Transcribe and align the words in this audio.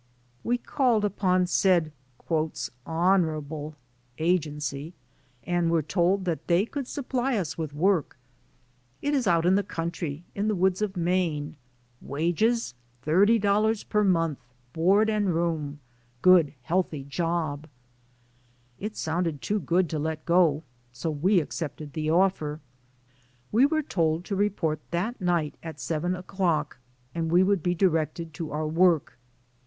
We 0.43 0.57
called 0.57 1.05
upon 1.05 1.45
said 1.45 1.91
"honorable" 2.87 3.75
agency 4.17 4.95
and 5.43 5.69
were 5.69 5.83
told 5.83 6.25
that 6.25 6.47
they 6.47 6.65
could 6.65 6.87
supply 6.87 7.37
us 7.37 7.55
with 7.55 7.75
work. 7.75 8.17
"It 9.03 9.13
is 9.13 9.27
out 9.27 9.45
in 9.45 9.53
the 9.53 9.61
country, 9.61 10.23
in 10.33 10.47
the 10.47 10.55
woods 10.55 10.81
of 10.81 10.97
Maine. 10.97 11.55
Wages 12.01 12.73
$30 13.05 13.87
per 13.89 14.03
month, 14.03 14.39
board 14.73 15.07
and 15.07 15.35
room. 15.35 15.79
Good, 16.23 16.55
healthy 16.63 17.03
job." 17.03 17.67
It 18.79 18.97
sounded 18.97 19.39
too 19.39 19.59
good 19.59 19.87
to 19.91 19.99
let 19.99 20.25
go, 20.25 20.63
so 20.91 21.11
we 21.11 21.39
accepted 21.39 21.93
the 21.93 22.09
offer. 22.09 22.59
We 23.51 23.67
were 23.67 23.83
told 23.83 24.25
to 24.25 24.35
report 24.35 24.79
that 24.89 25.21
night 25.21 25.53
at 25.61 25.79
seven 25.79 26.15
o'clock 26.15 26.79
and 27.13 27.31
we 27.31 27.43
would 27.43 27.61
be 27.61 27.75
directed 27.75 28.33
to 28.33 28.51
our 28.51 28.65
work. 28.67 29.19